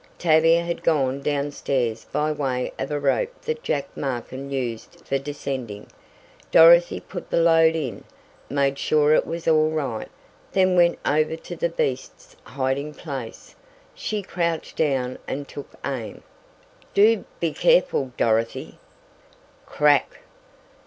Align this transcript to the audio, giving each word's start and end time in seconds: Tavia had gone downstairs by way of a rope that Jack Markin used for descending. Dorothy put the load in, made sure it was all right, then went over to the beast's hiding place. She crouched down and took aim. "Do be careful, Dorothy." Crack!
Tavia 0.17 0.63
had 0.63 0.81
gone 0.81 1.21
downstairs 1.21 2.05
by 2.11 2.31
way 2.31 2.73
of 2.79 2.89
a 2.89 2.99
rope 2.99 3.39
that 3.43 3.61
Jack 3.61 3.87
Markin 3.95 4.49
used 4.49 4.95
for 5.05 5.19
descending. 5.19 5.85
Dorothy 6.49 6.99
put 6.99 7.29
the 7.29 7.39
load 7.39 7.75
in, 7.75 8.03
made 8.49 8.79
sure 8.79 9.13
it 9.13 9.27
was 9.27 9.47
all 9.47 9.69
right, 9.69 10.09
then 10.53 10.75
went 10.75 10.97
over 11.05 11.35
to 11.35 11.55
the 11.55 11.69
beast's 11.69 12.35
hiding 12.45 12.95
place. 12.95 13.53
She 13.93 14.23
crouched 14.23 14.75
down 14.75 15.19
and 15.27 15.47
took 15.47 15.69
aim. 15.85 16.23
"Do 16.95 17.23
be 17.39 17.53
careful, 17.53 18.11
Dorothy." 18.17 18.79
Crack! 19.67 20.21